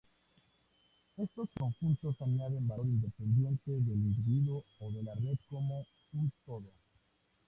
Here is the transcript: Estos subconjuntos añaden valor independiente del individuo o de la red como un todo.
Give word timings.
Estos 1.15 1.47
subconjuntos 1.51 2.19
añaden 2.23 2.67
valor 2.67 2.87
independiente 2.87 3.69
del 3.71 3.89
individuo 3.99 4.65
o 4.79 4.91
de 4.91 5.03
la 5.03 5.13
red 5.13 5.37
como 5.47 5.85
un 6.13 6.33
todo. 6.43 6.71